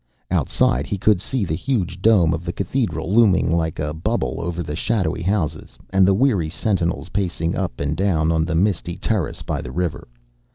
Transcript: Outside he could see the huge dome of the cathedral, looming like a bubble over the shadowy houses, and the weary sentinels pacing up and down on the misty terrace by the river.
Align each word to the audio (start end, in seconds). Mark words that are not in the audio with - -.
Outside 0.31 0.87
he 0.87 0.97
could 0.97 1.21
see 1.21 1.45
the 1.45 1.53
huge 1.53 2.01
dome 2.01 2.33
of 2.33 2.43
the 2.43 2.51
cathedral, 2.51 3.13
looming 3.13 3.55
like 3.55 3.77
a 3.77 3.93
bubble 3.93 4.37
over 4.39 4.63
the 4.63 4.75
shadowy 4.75 5.21
houses, 5.21 5.77
and 5.91 6.07
the 6.07 6.13
weary 6.15 6.49
sentinels 6.49 7.09
pacing 7.09 7.55
up 7.55 7.79
and 7.79 7.95
down 7.95 8.31
on 8.31 8.43
the 8.43 8.55
misty 8.55 8.97
terrace 8.97 9.43
by 9.43 9.61
the 9.61 9.71
river. 9.71 10.07